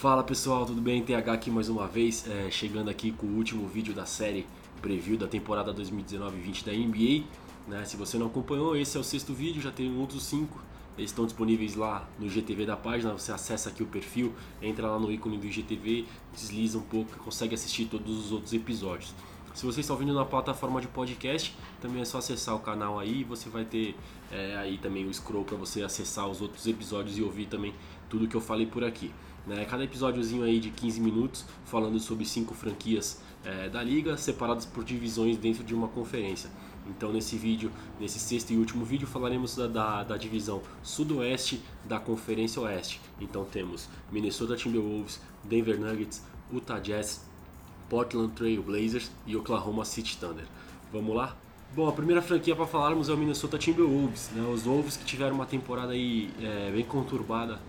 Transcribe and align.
Fala 0.00 0.22
pessoal, 0.22 0.64
tudo 0.64 0.80
bem? 0.80 1.02
TH 1.02 1.32
aqui 1.32 1.50
mais 1.50 1.68
uma 1.68 1.88
vez, 1.88 2.24
é, 2.28 2.48
chegando 2.52 2.88
aqui 2.88 3.10
com 3.10 3.26
o 3.26 3.34
último 3.34 3.66
vídeo 3.66 3.92
da 3.92 4.06
série 4.06 4.46
preview 4.80 5.18
da 5.18 5.26
temporada 5.26 5.74
2019-20 5.74 6.64
da 6.64 6.70
NBA. 6.72 7.24
Né? 7.66 7.84
Se 7.84 7.96
você 7.96 8.16
não 8.16 8.28
acompanhou, 8.28 8.76
esse 8.76 8.96
é 8.96 9.00
o 9.00 9.02
sexto 9.02 9.34
vídeo, 9.34 9.60
já 9.60 9.72
tem 9.72 9.92
outros 9.98 10.22
cinco. 10.22 10.62
Eles 10.96 11.10
estão 11.10 11.24
disponíveis 11.24 11.74
lá 11.74 12.08
no 12.16 12.28
GTV 12.28 12.64
da 12.64 12.76
página. 12.76 13.12
Você 13.12 13.32
acessa 13.32 13.70
aqui 13.70 13.82
o 13.82 13.86
perfil, 13.86 14.32
entra 14.62 14.86
lá 14.86 15.00
no 15.00 15.10
ícone 15.10 15.36
do 15.36 15.50
GTV, 15.50 16.04
desliza 16.32 16.78
um 16.78 16.82
pouco 16.82 17.18
consegue 17.18 17.56
assistir 17.56 17.86
todos 17.86 18.26
os 18.26 18.30
outros 18.30 18.52
episódios. 18.52 19.12
Se 19.52 19.66
você 19.66 19.80
está 19.80 19.92
ouvindo 19.92 20.14
na 20.14 20.24
plataforma 20.24 20.80
de 20.80 20.86
podcast, 20.86 21.52
também 21.80 22.00
é 22.00 22.04
só 22.04 22.18
acessar 22.18 22.54
o 22.54 22.60
canal 22.60 23.00
aí. 23.00 23.24
Você 23.24 23.48
vai 23.48 23.64
ter 23.64 23.96
é, 24.30 24.56
aí 24.58 24.78
também 24.78 25.04
o 25.04 25.12
scroll 25.12 25.42
para 25.42 25.56
você 25.56 25.82
acessar 25.82 26.28
os 26.28 26.40
outros 26.40 26.68
episódios 26.68 27.18
e 27.18 27.22
ouvir 27.24 27.46
também 27.46 27.74
tudo 28.08 28.28
que 28.28 28.36
eu 28.36 28.40
falei 28.40 28.66
por 28.66 28.84
aqui. 28.84 29.12
Né? 29.48 29.64
Cada 29.64 29.82
episódiozinho 29.82 30.44
aí 30.44 30.60
de 30.60 30.70
15 30.70 31.00
minutos 31.00 31.44
falando 31.64 31.98
sobre 31.98 32.26
cinco 32.26 32.54
franquias 32.54 33.20
é, 33.44 33.68
da 33.68 33.82
liga, 33.82 34.16
separadas 34.18 34.66
por 34.66 34.84
divisões 34.84 35.38
dentro 35.38 35.64
de 35.64 35.74
uma 35.74 35.88
conferência. 35.88 36.50
Então 36.86 37.12
nesse 37.12 37.36
vídeo, 37.36 37.70
nesse 37.98 38.18
sexto 38.18 38.52
e 38.52 38.58
último 38.58 38.84
vídeo, 38.84 39.06
falaremos 39.06 39.56
da, 39.56 39.66
da, 39.66 40.04
da, 40.04 40.16
divisão 40.16 40.62
sudoeste 40.82 41.62
da 41.84 41.98
Conferência 41.98 42.60
Oeste. 42.62 43.00
Então 43.20 43.44
temos 43.44 43.88
Minnesota 44.12 44.54
Timberwolves, 44.54 45.20
Denver 45.44 45.78
Nuggets, 45.80 46.22
Utah 46.52 46.78
Jazz, 46.78 47.24
Portland 47.88 48.32
Trail 48.34 48.62
Blazers 48.62 49.10
e 49.26 49.36
Oklahoma 49.36 49.84
City 49.84 50.16
Thunder. 50.18 50.44
Vamos 50.92 51.14
lá? 51.14 51.36
Bom, 51.74 51.86
a 51.86 51.92
primeira 51.92 52.22
franquia 52.22 52.56
para 52.56 52.66
falarmos 52.66 53.10
é 53.10 53.12
o 53.12 53.16
Minnesota 53.16 53.58
Timberwolves, 53.58 54.30
né? 54.34 54.42
Os 54.48 54.62
Wolves 54.62 54.96
que 54.96 55.04
tiveram 55.04 55.34
uma 55.34 55.44
temporada 55.44 55.92
aí 55.92 56.30
é, 56.40 56.70
bem 56.70 56.84
conturbada 56.84 57.60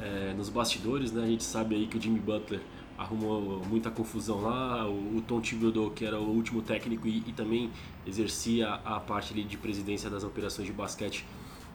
é, 0.00 0.32
nos 0.34 0.48
bastidores, 0.48 1.12
né? 1.12 1.22
A 1.22 1.26
gente 1.26 1.44
sabe 1.44 1.74
aí 1.74 1.86
que 1.86 1.96
o 1.96 2.00
Jimmy 2.00 2.18
Butler 2.18 2.60
arrumou 2.96 3.62
muita 3.66 3.90
confusão 3.90 4.42
lá, 4.42 4.86
o, 4.88 5.16
o 5.16 5.22
Tom 5.26 5.40
Thibodeau, 5.40 5.90
que 5.90 6.04
era 6.04 6.18
o 6.18 6.28
último 6.28 6.62
técnico 6.62 7.06
e, 7.06 7.18
e 7.18 7.32
também 7.32 7.70
exercia 8.06 8.74
a 8.84 9.00
parte 9.00 9.32
ali 9.32 9.42
de 9.42 9.56
presidência 9.56 10.10
das 10.10 10.24
operações 10.24 10.66
de 10.66 10.72
basquete, 10.72 11.24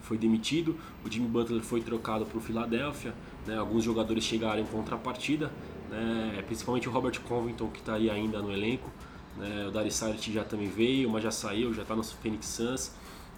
foi 0.01 0.17
demitido. 0.17 0.75
O 1.03 1.11
Jimmy 1.11 1.27
Butler 1.27 1.61
foi 1.61 1.81
trocado 1.81 2.25
para 2.25 2.37
o 2.37 2.41
Philadelphia, 2.41 3.13
né? 3.45 3.57
Alguns 3.57 3.83
jogadores 3.83 4.23
chegaram 4.23 4.61
em 4.61 4.65
contrapartida, 4.65 5.51
né? 5.89 6.43
principalmente 6.45 6.87
o 6.87 6.91
Robert 6.91 7.19
Covington, 7.21 7.67
que 7.67 7.79
está 7.79 7.95
aí 7.95 8.09
ainda 8.09 8.41
no 8.41 8.51
elenco. 8.51 8.89
Né? 9.37 9.65
O 9.67 9.71
Darius 9.71 9.95
Saric 9.95 10.31
já 10.31 10.43
também 10.43 10.69
veio, 10.69 11.09
mas 11.09 11.23
já 11.23 11.31
saiu, 11.31 11.73
já 11.73 11.81
está 11.81 11.95
no 11.95 12.03
Phoenix 12.03 12.45
Suns. 12.47 12.91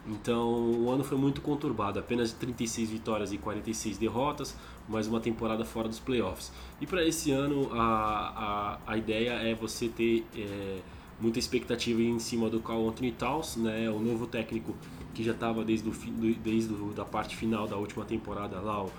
Então 0.07 0.71
o 0.71 0.89
ano 0.89 1.03
foi 1.03 1.17
muito 1.17 1.41
conturbado, 1.41 1.99
apenas 1.99 2.31
36 2.31 2.89
vitórias 2.89 3.33
e 3.33 3.37
46 3.37 3.97
derrotas, 3.97 4.55
mais 4.87 5.05
uma 5.05 5.19
temporada 5.19 5.65
fora 5.65 5.89
dos 5.89 5.99
playoffs. 5.99 6.51
E 6.79 6.87
para 6.87 7.05
esse 7.05 7.31
ano 7.31 7.69
a, 7.73 8.77
a, 8.87 8.93
a 8.93 8.97
ideia 8.97 9.31
é 9.31 9.53
você 9.53 9.89
ter 9.89 10.25
é, 10.35 10.79
muita 11.19 11.39
expectativa 11.39 12.01
em 12.01 12.19
cima 12.19 12.49
do 12.49 12.61
Carl 12.61 12.87
Anthony 12.87 13.11
Towns, 13.11 13.57
né, 13.57 13.89
o 13.89 13.99
novo 13.99 14.27
técnico 14.27 14.73
que 15.13 15.23
já 15.23 15.33
estava 15.33 15.65
desde, 15.65 15.89
o, 15.89 15.93
desde 16.41 16.73
a 17.01 17.05
parte 17.05 17.35
final 17.35 17.67
da 17.67 17.75
última 17.75 18.05
temporada 18.05 18.61
lá, 18.61 18.83
o, 18.83 18.91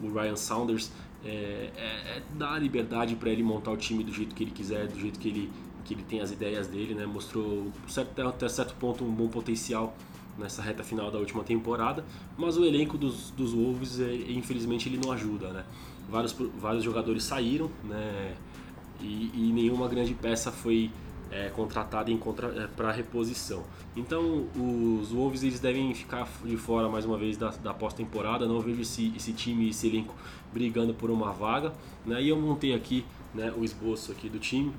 o 0.00 0.12
Ryan 0.12 0.36
Saunders, 0.36 0.92
é, 1.24 1.70
é, 1.76 2.18
é 2.18 2.22
dar 2.34 2.60
liberdade 2.60 3.16
para 3.16 3.30
ele 3.30 3.42
montar 3.42 3.72
o 3.72 3.76
time 3.76 4.04
do 4.04 4.12
jeito 4.12 4.34
que 4.34 4.44
ele 4.44 4.50
quiser, 4.52 4.86
do 4.86 5.00
jeito 5.00 5.18
que 5.18 5.28
ele, 5.28 5.50
que 5.84 5.94
ele 5.94 6.02
tem 6.04 6.20
as 6.20 6.30
ideias 6.30 6.68
dele, 6.68 6.94
né, 6.94 7.06
mostrou 7.06 7.72
certo, 7.88 8.20
até 8.20 8.48
certo 8.48 8.74
ponto 8.74 9.02
um 9.02 9.10
bom 9.10 9.26
potencial 9.26 9.96
nessa 10.38 10.62
reta 10.62 10.82
final 10.82 11.10
da 11.10 11.18
última 11.18 11.44
temporada, 11.44 12.04
mas 12.36 12.56
o 12.56 12.64
elenco 12.64 12.98
dos, 12.98 13.30
dos 13.30 13.52
Wolves, 13.52 14.00
é, 14.00 14.14
infelizmente, 14.30 14.88
ele 14.88 14.98
não 15.02 15.12
ajuda, 15.12 15.50
né? 15.52 15.64
Vários, 16.08 16.36
vários 16.58 16.84
jogadores 16.84 17.24
saíram, 17.24 17.70
né? 17.84 18.36
E, 19.00 19.30
e 19.34 19.52
nenhuma 19.52 19.88
grande 19.88 20.14
peça 20.14 20.50
foi 20.50 20.90
é, 21.30 21.48
contratada 21.50 22.10
é, 22.10 22.66
para 22.76 22.92
reposição. 22.92 23.64
Então, 23.96 24.46
os 25.00 25.10
Wolves 25.10 25.42
eles 25.42 25.60
devem 25.60 25.92
ficar 25.94 26.28
de 26.44 26.56
fora 26.56 26.88
mais 26.88 27.04
uma 27.04 27.16
vez 27.16 27.36
da, 27.36 27.50
da 27.50 27.74
pós-temporada. 27.74 28.46
Não 28.46 28.60
vejo 28.60 28.82
esse, 28.82 29.12
esse 29.16 29.32
time, 29.32 29.68
esse 29.68 29.86
elenco 29.86 30.14
brigando 30.52 30.94
por 30.94 31.10
uma 31.10 31.32
vaga. 31.32 31.72
Né? 32.06 32.22
E 32.22 32.28
eu 32.28 32.40
montei 32.40 32.74
aqui 32.74 33.04
né, 33.34 33.52
o 33.56 33.64
esboço 33.64 34.12
aqui 34.12 34.28
do 34.28 34.38
time. 34.38 34.72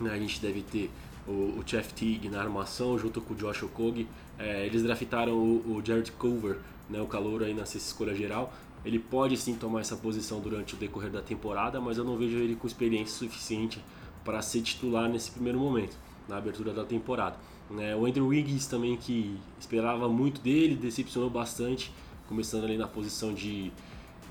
Né? 0.00 0.10
A 0.12 0.18
gente 0.18 0.40
deve 0.40 0.62
ter 0.62 0.90
o, 1.26 1.58
o 1.58 1.62
Jeff 1.64 1.92
Teague 1.94 2.28
na 2.28 2.40
armação 2.40 2.98
junto 2.98 3.20
com 3.20 3.34
o 3.34 3.36
Josh 3.36 3.62
Okogie. 3.62 4.08
É, 4.38 4.66
eles 4.66 4.82
draftaram 4.82 5.32
o, 5.32 5.76
o 5.76 5.82
Jared 5.84 6.10
Culver, 6.12 6.58
né, 6.88 7.00
o 7.00 7.06
calor 7.06 7.42
aí 7.42 7.54
nessa 7.54 7.76
escolha 7.76 8.14
geral. 8.14 8.52
Ele 8.84 8.98
pode 8.98 9.36
sim 9.36 9.54
tomar 9.54 9.80
essa 9.80 9.96
posição 9.96 10.40
durante 10.40 10.74
o 10.74 10.76
decorrer 10.76 11.10
da 11.10 11.22
temporada, 11.22 11.80
mas 11.80 11.98
eu 11.98 12.04
não 12.04 12.16
vejo 12.16 12.36
ele 12.36 12.56
com 12.56 12.66
experiência 12.66 13.16
suficiente 13.16 13.82
para 14.24 14.42
ser 14.42 14.62
titular 14.62 15.08
nesse 15.08 15.30
primeiro 15.30 15.58
momento, 15.58 15.96
na 16.28 16.36
abertura 16.36 16.72
da 16.72 16.84
temporada. 16.84 17.36
Né, 17.70 17.94
o 17.94 18.04
Andrew 18.04 18.26
Wiggins 18.26 18.66
também, 18.66 18.96
que 18.96 19.36
esperava 19.58 20.08
muito 20.08 20.40
dele, 20.40 20.74
decepcionou 20.74 21.30
bastante, 21.30 21.92
começando 22.28 22.64
ali 22.64 22.76
na 22.76 22.88
posição 22.88 23.32
de, 23.32 23.72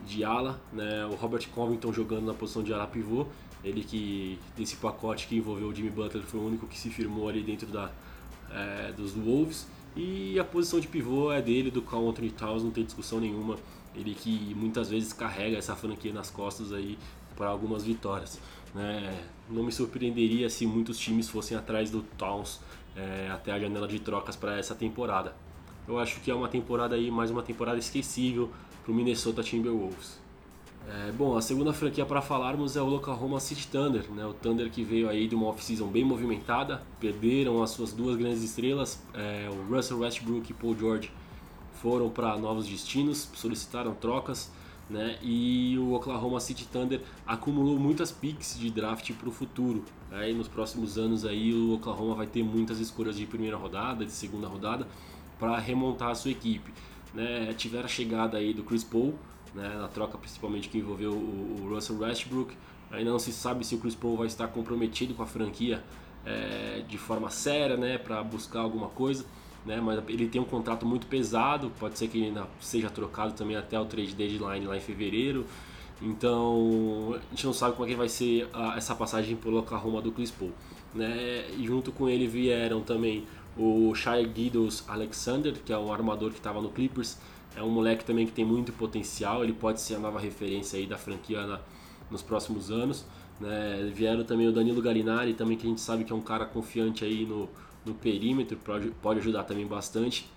de 0.06 0.24
ala. 0.24 0.60
Né, 0.74 1.06
o 1.06 1.16
Robert 1.16 1.48
Covington 1.50 1.94
jogando 1.94 2.26
na 2.26 2.34
posição 2.34 2.62
de 2.62 2.74
ala 2.74 2.88
pivô 2.88 3.26
ele 3.64 3.84
que, 3.84 4.40
desse 4.56 4.76
pacote 4.78 5.28
que 5.28 5.36
envolveu 5.36 5.68
o 5.68 5.74
Jimmy 5.74 5.90
Butler, 5.90 6.24
foi 6.24 6.40
o 6.40 6.44
único 6.46 6.68
que 6.68 6.78
se 6.78 6.90
firmou 6.90 7.30
ali 7.30 7.44
dentro 7.44 7.68
da, 7.68 7.92
é, 8.52 8.92
dos 8.92 9.14
Wolves. 9.14 9.68
E 9.96 10.40
a 10.40 10.44
posição 10.44 10.80
de 10.80 10.88
pivô 10.88 11.32
é 11.32 11.42
dele, 11.42 11.70
do 11.70 11.82
Carl 11.82 12.08
Anthony 12.10 12.32
Towns, 12.32 12.64
não 12.64 12.72
tem 12.72 12.84
discussão 12.84 13.20
nenhuma. 13.20 13.58
Ele 13.94 14.16
que 14.16 14.56
muitas 14.56 14.90
vezes 14.90 15.12
carrega 15.14 15.58
essa 15.58 15.76
franquia 15.76 16.14
nas 16.14 16.30
costas 16.30 16.72
aí 16.72 16.98
para 17.36 17.48
algumas 17.48 17.84
vitórias. 17.84 18.40
Né? 18.74 19.26
Não 19.50 19.64
me 19.64 19.72
surpreenderia 19.72 20.50
se 20.50 20.66
muitos 20.66 20.98
times 20.98 21.30
fossem 21.30 21.58
atrás 21.58 21.92
do 21.92 22.02
Towns 22.18 22.62
é, 22.96 23.30
até 23.30 23.52
a 23.52 23.60
janela 23.60 23.88
de 23.88 24.00
trocas 24.00 24.36
para 24.36 24.58
essa 24.58 24.74
temporada. 24.74 25.36
Eu 25.88 26.00
acho 26.00 26.22
que 26.22 26.32
é 26.32 26.36
uma 26.36 26.48
temporada 26.48 26.96
aí, 26.96 27.12
mais 27.12 27.32
uma 27.32 27.44
temporada 27.44 27.78
esquecível 27.78 28.50
para 28.84 28.92
o 28.92 28.96
Minnesota 28.96 29.44
Timberwolves. 29.44 30.20
É, 30.88 31.12
bom, 31.12 31.38
a 31.38 31.42
segunda 31.42 31.72
franquia 31.72 32.06
para 32.06 32.22
falarmos 32.22 32.76
é 32.76 32.82
o 32.82 32.96
Oklahoma 32.96 33.40
City 33.40 33.68
Thunder, 33.68 34.10
né? 34.12 34.26
O 34.26 34.34
Thunder 34.34 34.70
que 34.70 34.84
veio 34.84 35.08
aí 35.08 35.28
de 35.28 35.36
uma 35.36 35.48
off-season 35.48 35.88
bem 35.88 36.04
movimentada, 36.04 36.82
perderam 37.00 37.62
as 37.62 37.70
suas 37.70 37.94
duas 37.94 38.18
grandes 38.18 38.44
estrelas, 38.44 39.02
é, 39.14 39.48
o 39.50 39.74
Russell 39.74 40.00
Westbrook 40.00 40.50
e 40.50 40.54
Paul 40.54 40.78
George 40.78 41.12
foram 41.82 42.10
para 42.10 42.38
novos 42.38 42.68
destinos, 42.68 43.30
solicitaram 43.34 43.94
trocas, 43.94 44.52
né? 44.90 45.18
E 45.22 45.78
o 45.78 45.94
Oklahoma 45.94 46.40
City 46.40 46.68
Thunder 46.68 47.02
acumulou 47.26 47.80
muitas 47.80 48.12
picks 48.12 48.60
de 48.60 48.70
draft 48.70 49.14
para 49.14 49.30
o 49.30 49.32
futuro. 49.32 49.86
Aí 50.12 50.34
nos 50.34 50.48
próximos 50.48 50.98
anos 50.98 51.26
aí 51.26 51.54
o 51.54 51.76
Oklahoma 51.76 52.16
vai 52.16 52.28
ter 52.28 52.44
muitas 52.44 52.80
escolhas 52.80 53.16
de 53.16 53.26
primeira 53.26 53.56
rodada, 53.56 54.04
de 54.04 54.12
segunda 54.12 54.48
rodada 54.48 54.88
para 55.40 55.58
remontar 55.58 56.10
a 56.10 56.16
sua 56.16 56.32
equipe. 56.32 56.74
Né? 57.14 57.54
Tiveram 57.54 57.86
a 57.86 57.88
chegada 57.88 58.38
aí 58.38 58.54
do 58.54 58.64
Chris 58.64 58.84
Paul 58.84 59.16
né, 59.54 59.76
na 59.80 59.88
troca 59.88 60.18
principalmente 60.18 60.70
que 60.70 60.78
envolveu 60.78 61.12
o, 61.12 61.62
o, 61.62 61.74
Russell 61.74 61.98
Westbrook. 62.00 62.54
Ainda 62.92 63.12
não 63.12 63.20
se 63.20 63.32
sabe 63.32 63.66
se 63.66 63.76
o 63.76 63.78
Chris 63.78 63.96
Paul 63.96 64.18
vai 64.18 64.28
estar 64.28 64.48
comprometido 64.48 65.14
com 65.14 65.24
a 65.24 65.26
franquia 65.26 65.84
é, 66.26 66.84
de 66.88 66.98
forma 66.98 67.30
séria, 67.30 67.78
né, 67.78 67.98
para 67.98 68.22
buscar 68.24 68.60
alguma 68.62 68.88
coisa. 68.90 69.26
Né, 69.66 69.80
mas 69.80 70.02
ele 70.08 70.28
tem 70.28 70.42
um 70.42 70.46
contrato 70.46 70.86
muito 70.86 71.06
pesado, 71.06 71.72
pode 71.80 71.98
ser 71.98 72.08
que 72.08 72.18
ele 72.18 72.42
seja 72.60 72.90
trocado 72.90 73.34
também 73.34 73.56
até 73.56 73.80
o 73.80 73.86
trade 73.86 74.16
deadline 74.16 74.66
lá 74.66 74.76
em 74.76 74.82
fevereiro. 74.82 75.46
Então 76.02 77.16
a 77.16 77.30
gente 77.30 77.46
não 77.46 77.54
sabe 77.54 77.76
como 77.76 77.86
é 77.86 77.92
que 77.92 77.96
vai 77.96 78.10
ser 78.10 78.50
a, 78.54 78.76
essa 78.76 78.96
passagem 78.96 79.36
pelo 79.36 79.60
Oklahoma 79.60 80.02
do 80.02 80.12
Chris 80.12 80.32
Paul. 80.32 80.52
Né? 80.94 81.46
E 81.58 81.66
junto 81.66 81.92
com 81.92 82.10
ele 82.10 82.28
vieram 82.28 82.82
também 82.82 83.26
o 83.58 83.94
Shai 83.94 84.30
Gilgeous 84.34 84.84
Alexander, 84.88 85.54
que 85.54 85.72
é 85.72 85.78
um 85.78 85.92
armador 85.92 86.32
que 86.32 86.38
estava 86.38 86.62
no 86.62 86.70
Clippers, 86.70 87.18
é 87.56 87.62
um 87.62 87.70
moleque 87.70 88.06
também 88.06 88.26
que 88.26 88.32
tem 88.32 88.46
muito 88.46 88.72
potencial, 88.74 89.44
ele 89.44 89.54
pode 89.54 89.82
ser 89.82 89.96
a 89.96 90.00
nova 90.00 90.20
referência 90.20 90.80
aí 90.80 90.86
da 90.86 90.98
franquia 90.98 91.46
na, 91.46 91.60
nos 92.10 92.22
próximos 92.22 92.72
anos. 92.72 93.06
Né? 93.40 93.92
Vieram 93.94 94.24
também 94.24 94.48
o 94.48 94.52
Danilo 94.52 94.82
Galinari, 94.82 95.34
também 95.34 95.58
que 95.58 95.66
a 95.66 95.70
gente 95.70 95.82
sabe 95.82 96.04
que 96.04 96.14
é 96.14 96.16
um 96.16 96.22
cara 96.22 96.46
confiante 96.46 97.04
aí 97.04 97.26
no, 97.26 97.50
no 97.86 97.94
perímetro, 97.94 98.58
pode, 99.02 99.20
ajudar 99.20 99.44
também 99.44 99.66
bastante. 99.66 100.30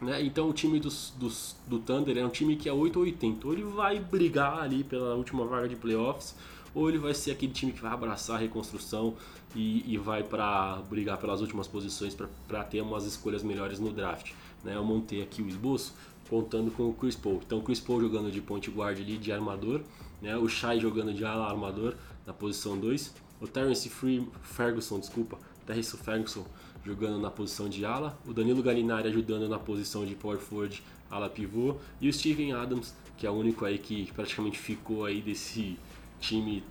Né? 0.00 0.22
Então 0.22 0.48
o 0.48 0.52
time 0.52 0.78
dos, 0.78 1.12
dos, 1.18 1.56
do 1.66 1.78
Thunder 1.78 2.16
é 2.16 2.24
um 2.24 2.30
time 2.30 2.56
que 2.56 2.68
é 2.68 2.72
8 2.72 2.96
ou 2.96 3.04
80. 3.04 3.46
Ou 3.46 3.52
ele 3.52 3.64
vai 3.64 3.98
brigar 3.98 4.60
ali 4.60 4.84
pela 4.84 5.14
última 5.14 5.44
vaga 5.44 5.68
de 5.68 5.76
playoffs, 5.76 6.36
ou 6.74 6.88
ele 6.88 6.98
vai 6.98 7.14
ser 7.14 7.32
aquele 7.32 7.52
time 7.52 7.72
que 7.72 7.80
vai 7.80 7.92
abraçar 7.92 8.36
a 8.36 8.38
reconstrução 8.38 9.14
e, 9.56 9.92
e 9.92 9.98
vai 9.98 10.22
para 10.22 10.76
brigar 10.88 11.18
pelas 11.18 11.40
últimas 11.40 11.66
posições 11.66 12.14
para 12.46 12.62
ter 12.64 12.80
umas 12.80 13.04
escolhas 13.04 13.42
melhores 13.42 13.80
no 13.80 13.92
draft. 13.92 14.32
Né? 14.62 14.76
Eu 14.76 14.84
montei 14.84 15.22
aqui 15.22 15.42
o 15.42 15.48
esboço 15.48 15.94
contando 16.30 16.70
com 16.70 16.88
o 16.88 16.94
Chris 16.94 17.16
Paul. 17.16 17.40
Então, 17.44 17.58
o 17.58 17.62
Chris 17.62 17.80
Paul 17.80 18.00
jogando 18.00 18.30
de 18.30 18.40
point 18.40 18.70
guard 18.70 18.96
ali, 18.96 19.18
de 19.18 19.32
armador, 19.32 19.80
né? 20.22 20.36
o 20.36 20.48
Shai 20.48 20.78
jogando 20.78 21.12
de 21.12 21.24
ala 21.24 21.50
armador 21.50 21.96
na 22.24 22.32
posição 22.32 22.78
2, 22.78 23.12
o 23.40 23.48
Terence 23.48 23.88
Free 23.88 24.26
Ferguson, 24.42 25.00
desculpa, 25.00 25.36
Terence 25.66 25.96
Ferguson 25.96 26.46
jogando 26.84 27.18
na 27.18 27.30
posição 27.30 27.68
de 27.68 27.84
ala, 27.84 28.16
o 28.24 28.32
Danilo 28.32 28.62
Gallinari 28.62 29.08
ajudando 29.08 29.48
na 29.48 29.58
posição 29.58 30.06
de 30.06 30.14
power 30.14 30.38
forward, 30.38 30.82
ala 31.10 31.28
pivô, 31.28 31.76
e 32.00 32.08
o 32.08 32.12
Steven 32.12 32.52
Adams, 32.52 32.94
que 33.18 33.26
é 33.26 33.30
o 33.30 33.34
único 33.34 33.64
aí 33.64 33.78
que 33.78 34.10
praticamente 34.12 34.58
ficou 34.58 35.04
aí 35.04 35.20
desse 35.20 35.76
time 36.20 36.62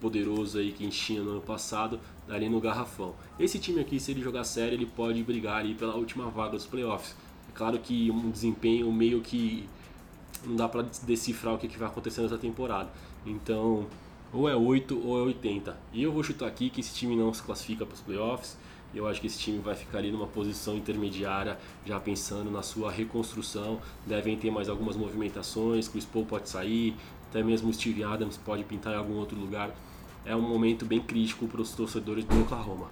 poderoso 0.00 0.58
aí 0.58 0.72
que 0.72 0.86
tinha 0.88 1.22
no 1.22 1.30
ano 1.30 1.40
passado, 1.40 2.00
ali 2.28 2.48
no 2.48 2.60
garrafão. 2.60 3.14
Esse 3.38 3.58
time 3.58 3.80
aqui, 3.80 3.98
se 3.98 4.10
ele 4.10 4.20
jogar 4.20 4.44
sério, 4.44 4.74
ele 4.74 4.86
pode 4.86 5.22
brigar 5.22 5.58
ali 5.58 5.74
pela 5.74 5.94
última 5.94 6.28
vaga 6.30 6.52
dos 6.52 6.66
playoffs. 6.66 7.16
Claro 7.58 7.76
que 7.80 8.08
um 8.08 8.30
desempenho 8.30 8.90
meio 8.92 9.20
que 9.20 9.68
não 10.46 10.54
dá 10.54 10.68
para 10.68 10.86
decifrar 11.02 11.56
o 11.56 11.58
que, 11.58 11.66
que 11.66 11.76
vai 11.76 11.88
acontecer 11.88 12.20
nessa 12.20 12.38
temporada. 12.38 12.88
Então, 13.26 13.84
ou 14.32 14.48
é 14.48 14.54
8 14.54 14.96
ou 15.04 15.18
é 15.18 15.22
80. 15.22 15.76
E 15.92 16.00
eu 16.00 16.12
vou 16.12 16.22
chutar 16.22 16.46
aqui 16.46 16.70
que 16.70 16.80
esse 16.80 16.94
time 16.94 17.16
não 17.16 17.34
se 17.34 17.42
classifica 17.42 17.84
para 17.84 17.96
os 17.96 18.00
playoffs. 18.00 18.56
Eu 18.94 19.08
acho 19.08 19.20
que 19.20 19.26
esse 19.26 19.40
time 19.40 19.58
vai 19.58 19.74
ficar 19.74 19.98
ali 19.98 20.12
numa 20.12 20.28
posição 20.28 20.76
intermediária, 20.76 21.58
já 21.84 21.98
pensando 21.98 22.48
na 22.48 22.62
sua 22.62 22.92
reconstrução. 22.92 23.80
Devem 24.06 24.36
ter 24.36 24.52
mais 24.52 24.68
algumas 24.68 24.94
movimentações, 24.94 25.88
Chris 25.88 26.04
Paul 26.04 26.26
pode 26.26 26.48
sair, 26.48 26.94
até 27.28 27.42
mesmo 27.42 27.74
Steve 27.74 28.04
Adams 28.04 28.36
pode 28.36 28.62
pintar 28.62 28.94
em 28.94 28.98
algum 28.98 29.16
outro 29.16 29.36
lugar. 29.36 29.74
É 30.24 30.36
um 30.36 30.42
momento 30.42 30.86
bem 30.86 31.00
crítico 31.00 31.48
para 31.48 31.60
os 31.60 31.72
torcedores 31.72 32.24
do 32.24 32.40
Oklahoma. 32.40 32.86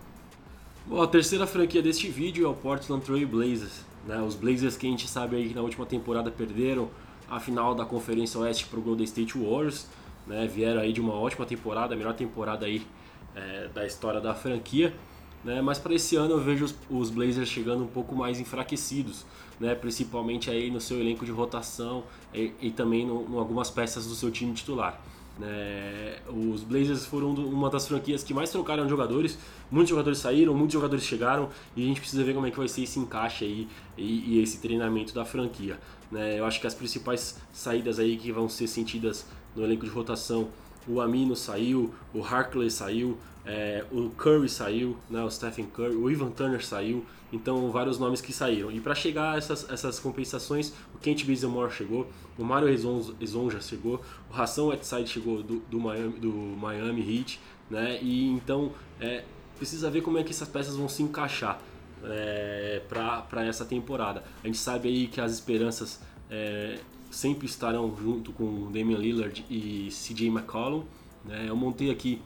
Bom, 0.89 1.03
a 1.03 1.07
terceira 1.09 1.49
franquia 1.49 1.83
deste 1.83 2.09
vídeo 2.09 2.47
é 2.47 2.49
o 2.49 2.55
Portland 2.55 3.05
Trail 3.05 3.27
Blazers. 3.27 3.85
Né? 4.07 4.23
Os 4.23 4.37
Blazers 4.37 4.77
que 4.77 4.87
a 4.87 4.91
gente 4.91 5.09
sabe 5.09 5.35
aí 5.35 5.49
que 5.49 5.55
na 5.55 5.61
última 5.61 5.85
temporada 5.85 6.31
perderam 6.31 6.89
a 7.29 7.41
final 7.41 7.75
da 7.75 7.85
Conferência 7.85 8.39
Oeste 8.39 8.67
para 8.67 8.79
o 8.79 8.83
Golden 8.83 9.03
State 9.03 9.37
Warriors. 9.37 9.89
Né? 10.29 10.47
Vieram 10.47 10.81
aí 10.81 10.93
de 10.93 11.01
uma 11.01 11.15
ótima 11.15 11.45
temporada, 11.45 11.95
a 11.95 11.97
melhor 11.97 12.15
temporada 12.15 12.67
aí 12.67 12.87
é, 13.35 13.67
da 13.75 13.85
história 13.85 14.21
da 14.21 14.33
franquia. 14.33 14.95
Né? 15.43 15.61
Mas 15.61 15.81
para 15.81 15.93
esse 15.93 16.15
ano 16.15 16.35
eu 16.35 16.41
vejo 16.41 16.65
os, 16.65 16.75
os, 16.89 17.11
Blazers 17.11 17.49
chegando 17.49 17.83
um 17.83 17.89
pouco 17.89 18.15
mais 18.15 18.39
enfraquecidos, 18.39 19.27
né? 19.59 19.75
principalmente 19.75 20.49
aí 20.53 20.71
no 20.71 20.81
seu 20.81 21.01
elenco 21.01 21.25
de 21.25 21.33
rotação 21.33 22.05
e, 22.33 22.53
e 22.61 22.71
também 22.71 23.09
em 23.09 23.37
algumas 23.37 23.73
peças 23.73 24.07
do 24.07 24.15
seu 24.15 24.31
time 24.31 24.55
titular. 24.55 25.03
Né? 25.39 26.19
Os 26.29 26.63
Blazers 26.63 27.05
foram 27.05 27.35
uma 27.35 27.69
das 27.69 27.87
franquias 27.87 28.23
que 28.23 28.33
mais 28.33 28.51
trocaram 28.51 28.89
jogadores. 28.89 29.39
Muitos 29.71 29.91
jogadores 29.91 30.19
saíram, 30.19 30.55
muitos 30.55 30.73
jogadores 30.75 31.05
chegaram 31.05 31.49
e 31.77 31.85
a 31.85 31.87
gente 31.87 32.01
precisa 32.01 32.25
ver 32.25 32.35
como 32.35 32.47
é 32.47 32.51
que 32.51 32.57
vai 32.57 32.69
ser 32.69 32.83
esse 32.83 32.99
encaixe 32.99 33.45
aí 33.45 33.69
e, 33.97 34.35
e 34.37 34.43
esse 34.43 34.61
treinamento 34.61 35.15
da 35.15 35.25
franquia. 35.25 35.79
Né? 36.11 36.39
Eu 36.39 36.45
acho 36.47 36.61
que 36.61 36.67
as 36.67 36.75
principais 36.75 37.39
saídas 37.53 37.99
aí 37.99 38.17
que 38.17 38.33
vão 38.33 38.49
ser 38.49 38.67
sentidas 38.67 39.27
no 39.55 39.63
elenco 39.65 39.85
de 39.85 39.91
rotação 39.91 40.49
o 40.89 41.01
Amino 41.01 41.35
saiu, 41.35 41.93
o 42.15 42.23
Harkley 42.23 42.71
saiu, 42.71 43.19
é, 43.47 43.85
o 43.93 44.11
Curry 44.11 44.49
saiu, 44.49 44.97
né, 45.09 45.23
o 45.23 45.31
Stephen 45.31 45.67
Curry, 45.67 45.95
o 45.95 46.11
Ivan 46.11 46.31
Turner 46.31 46.65
saiu, 46.65 47.07
então 47.33 47.71
vários 47.71 47.99
nomes 47.99 48.21
que 48.21 48.33
saíram. 48.33 48.73
E 48.73 48.81
para 48.81 48.95
chegar 48.95 49.35
a 49.35 49.39
essas, 49.39 49.71
essas 49.71 50.01
compensações, 50.01 50.73
o 50.95 50.99
Kent 50.99 51.25
Bazemore 51.25 51.71
chegou, 51.71 52.11
o 52.37 52.45
Mario 52.45 52.69
Ezonja 52.69 53.61
chegou, 53.61 54.03
o 54.31 54.35
Hassan 54.35 54.65
Whiteside 54.65 55.09
chegou 55.09 55.43
do, 55.43 55.61
do, 55.61 55.79
Miami, 55.79 56.19
do 56.19 56.33
Miami 56.33 57.19
Heat, 57.19 57.41
né, 57.71 58.01
e 58.03 58.27
então 58.31 58.73
é, 59.01 59.23
precisa 59.57 59.89
ver 59.91 60.03
como 60.03 60.19
é 60.19 60.25
que 60.25 60.33
essas 60.33 60.49
peças 60.49 60.77
vão 60.77 60.89
se 60.89 61.03
encaixar 61.03 61.61
é, 62.05 62.83
para 62.89 63.45
essa 63.45 63.65
temporada. 63.65 64.25
A 64.43 64.47
gente 64.47 64.59
sabe 64.59 64.89
aí 64.89 65.07
que 65.07 65.21
as 65.21 65.33
esperanças 65.33 66.01
é, 66.29 66.79
sempre 67.11 67.47
estarão 67.47 67.95
junto 67.97 68.33
com 68.33 68.71
Damian 68.73 68.99
Lillard 68.99 69.45
e 69.49 69.89
CJ 69.91 70.29
McCollum. 70.29 70.85
Né? 71.25 71.47
Eu 71.49 71.57
montei 71.57 71.91
aqui 71.91 72.21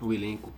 o 0.00 0.12
elenco, 0.12 0.52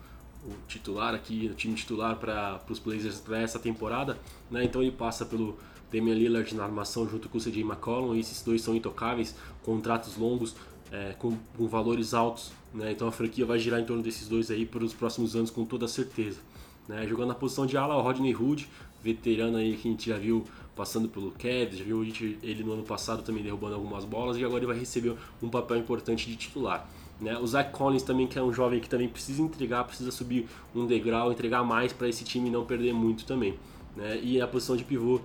o 0.45 0.53
titular 0.67 1.15
aqui, 1.15 1.49
o 1.51 1.55
time 1.55 1.75
titular 1.75 2.17
para 2.17 2.61
os 2.69 2.79
Blazers 2.79 3.21
para 3.21 3.41
essa 3.41 3.59
temporada. 3.59 4.19
Né? 4.51 4.65
Então 4.65 4.83
ele 4.83 4.93
passa 4.93 5.25
pelo 5.25 5.59
Damian 5.93 6.15
Lillard 6.15 6.55
na 6.55 6.65
armação 6.65 7.09
junto 7.09 7.29
com 7.29 7.39
o 7.39 7.41
CJ 7.41 7.63
McCollum. 7.63 8.15
E 8.15 8.21
esses 8.21 8.43
dois 8.43 8.63
são 8.63 8.75
intocáveis, 8.75 9.35
contratos 9.63 10.17
longos, 10.17 10.55
é, 10.91 11.15
com, 11.19 11.37
com, 11.57 11.69
valores 11.69 12.15
altos. 12.15 12.53
Né? 12.73 12.93
Então 12.93 13.09
a 13.09 13.13
franquia 13.13 13.45
vai 13.45 13.59
girar 13.59 13.81
em 13.81 13.85
torno 13.85 14.03
desses 14.03 14.29
dois 14.29 14.51
aí 14.51 14.65
para 14.65 14.85
os 14.85 14.95
próximos 14.95 15.37
anos 15.37 15.51
com 15.51 15.65
toda 15.65 15.87
certeza. 15.87 16.41
Né? 16.89 17.07
Jogando 17.07 17.29
na 17.29 17.35
posição 17.35 17.67
de 17.67 17.77
ala, 17.77 17.97
o 17.97 18.01
Rodney 18.01 18.35
Hood, 18.35 18.69
veterano 19.03 19.57
aí 19.57 19.77
que 19.77 19.89
a 19.89 19.91
gente 19.91 20.09
já 20.09 20.17
viu 20.17 20.45
passando 20.75 21.09
pelo 21.09 21.31
Cavs, 21.33 21.77
já 21.79 21.85
viu 21.85 22.03
ele 22.03 22.65
no 22.65 22.73
ano 22.73 22.83
passado 22.83 23.23
também 23.23 23.43
derrubando 23.43 23.75
algumas 23.75 24.05
bolas 24.05 24.39
e 24.39 24.45
agora 24.45 24.61
ele 24.61 24.67
vai 24.67 24.79
receber 24.79 25.15
um 25.43 25.49
papel 25.49 25.77
importante 25.77 26.27
de 26.27 26.37
titular. 26.37 26.89
Né? 27.21 27.37
O 27.39 27.47
Zach 27.47 27.71
Collins 27.71 28.03
também, 28.03 28.27
que 28.27 28.39
é 28.39 28.43
um 28.43 28.53
jovem 28.53 28.81
que 28.81 28.89
também 28.89 29.09
precisa 29.09 29.43
entregar, 29.43 29.85
precisa 29.85 30.11
subir 30.11 30.49
um 30.75 30.87
degrau, 30.87 31.31
entregar 31.31 31.63
mais 31.63 31.93
para 31.93 32.09
esse 32.09 32.25
time 32.25 32.49
não 32.49 32.65
perder 32.65 32.95
muito 32.95 33.25
também. 33.25 33.55
Né? 33.97 34.19
E 34.23 34.41
a 34.41 34.47
posição 34.47 34.77
de 34.77 34.85
pivô, 34.85 35.21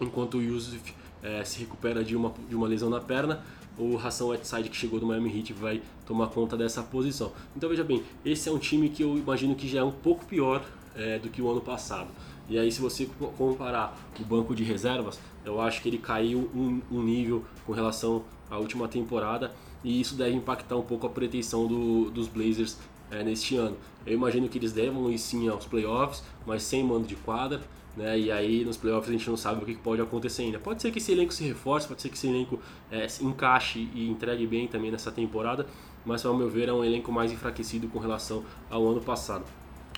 enquanto 0.00 0.38
o 0.38 0.42
Yusuf 0.42 0.94
é, 1.22 1.44
se 1.44 1.60
recupera 1.60 2.02
de 2.02 2.16
uma, 2.16 2.32
de 2.48 2.54
uma 2.54 2.66
lesão 2.66 2.90
na 2.90 3.00
perna, 3.00 3.42
o 3.78 3.96
Hassan 3.98 4.26
Whiteside 4.26 4.68
que 4.68 4.76
chegou 4.76 4.98
do 4.98 5.06
Miami 5.06 5.38
Heat 5.38 5.52
vai 5.52 5.82
tomar 6.06 6.28
conta 6.28 6.56
dessa 6.56 6.82
posição. 6.82 7.32
Então 7.54 7.68
veja 7.68 7.84
bem, 7.84 8.02
esse 8.24 8.48
é 8.48 8.52
um 8.52 8.58
time 8.58 8.88
que 8.88 9.02
eu 9.02 9.16
imagino 9.16 9.54
que 9.54 9.68
já 9.68 9.80
é 9.80 9.84
um 9.84 9.92
pouco 9.92 10.24
pior 10.24 10.64
é, 10.96 11.18
do 11.18 11.28
que 11.28 11.42
o 11.42 11.50
ano 11.50 11.60
passado. 11.60 12.08
E 12.48 12.58
aí, 12.58 12.70
se 12.70 12.80
você 12.80 13.08
comparar 13.36 13.98
o 14.20 14.24
banco 14.24 14.54
de 14.54 14.62
reservas, 14.62 15.18
eu 15.44 15.60
acho 15.60 15.82
que 15.82 15.88
ele 15.88 15.98
caiu 15.98 16.48
um, 16.54 16.80
um 16.90 17.02
nível 17.02 17.44
com 17.66 17.72
relação 17.72 18.22
à 18.48 18.56
última 18.56 18.86
temporada 18.86 19.52
e 19.84 20.00
isso 20.00 20.14
deve 20.14 20.34
impactar 20.34 20.76
um 20.76 20.82
pouco 20.82 21.06
a 21.06 21.10
pretensão 21.10 21.66
do, 21.66 22.10
dos 22.10 22.28
Blazers 22.28 22.76
é, 23.10 23.22
neste 23.22 23.56
ano. 23.56 23.76
Eu 24.04 24.14
imagino 24.14 24.48
que 24.48 24.58
eles 24.58 24.72
devam 24.72 25.10
ir 25.10 25.18
sim 25.18 25.48
aos 25.48 25.66
playoffs, 25.66 26.22
mas 26.46 26.62
sem 26.62 26.82
mando 26.82 27.06
de 27.06 27.16
quadra. 27.16 27.60
Né? 27.96 28.18
E 28.18 28.30
aí 28.30 28.64
nos 28.64 28.76
playoffs 28.76 29.08
a 29.08 29.12
gente 29.12 29.28
não 29.28 29.36
sabe 29.36 29.62
o 29.62 29.66
que 29.66 29.74
pode 29.76 30.02
acontecer 30.02 30.42
ainda. 30.42 30.58
Pode 30.58 30.82
ser 30.82 30.90
que 30.90 30.98
esse 30.98 31.12
elenco 31.12 31.32
se 31.32 31.44
reforce, 31.44 31.88
pode 31.88 32.02
ser 32.02 32.08
que 32.10 32.16
esse 32.16 32.26
elenco 32.26 32.60
é, 32.90 33.06
encaixe 33.22 33.88
e 33.94 34.08
entregue 34.08 34.46
bem 34.46 34.68
também 34.68 34.90
nessa 34.90 35.10
temporada, 35.10 35.66
mas 36.04 36.24
ao 36.24 36.36
meu 36.36 36.50
ver 36.50 36.68
é 36.68 36.72
um 36.72 36.84
elenco 36.84 37.10
mais 37.10 37.32
enfraquecido 37.32 37.88
com 37.88 37.98
relação 37.98 38.44
ao 38.70 38.86
ano 38.86 39.00
passado. 39.00 39.44